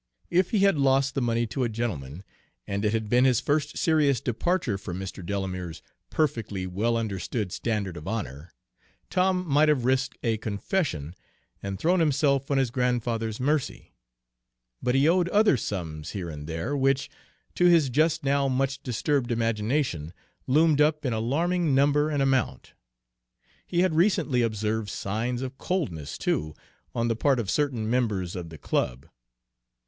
If 0.31 0.49
he 0.49 0.61
had 0.61 0.79
lost 0.79 1.13
the 1.13 1.21
money 1.21 1.45
to 1.45 1.63
a 1.63 1.69
gentleman, 1.69 2.23
and 2.65 2.83
it 2.83 2.91
had 2.91 3.07
been 3.07 3.23
his 3.23 3.39
first 3.39 3.77
serious 3.77 4.19
departure 4.19 4.79
from 4.79 4.97
Mr. 4.99 5.23
Delamere's 5.23 5.83
perfectly 6.09 6.65
well 6.65 6.97
understood 6.97 7.51
standard 7.51 7.95
of 7.95 8.07
honor, 8.07 8.49
Tom 9.11 9.47
might 9.47 9.69
have 9.69 9.85
risked 9.85 10.17
a 10.23 10.37
confession 10.37 11.13
and 11.61 11.77
thrown 11.77 11.99
himself 11.99 12.49
on 12.49 12.57
his 12.57 12.71
grandfather's 12.71 13.39
mercy; 13.39 13.93
but 14.81 14.95
he 14.95 15.07
owed 15.07 15.29
other 15.29 15.55
sums 15.55 16.13
here 16.13 16.31
and 16.31 16.47
there, 16.47 16.75
which, 16.75 17.07
to 17.53 17.67
his 17.67 17.87
just 17.89 18.23
now 18.23 18.47
much 18.47 18.81
disturbed 18.81 19.31
imagination, 19.31 20.13
loomed 20.47 20.81
up 20.81 21.05
in 21.05 21.13
alarming 21.13 21.75
number 21.75 22.09
and 22.09 22.23
amount. 22.23 22.73
He 23.67 23.81
had 23.81 23.93
recently 23.93 24.41
observed 24.41 24.89
signs 24.89 25.43
of 25.43 25.59
coldness, 25.59 26.17
too, 26.17 26.55
on 26.95 27.07
the 27.07 27.15
part 27.15 27.39
of 27.39 27.51
certain 27.51 27.87
members 27.87 28.35
of 28.35 28.49
the 28.49 28.57
club. 28.57 29.05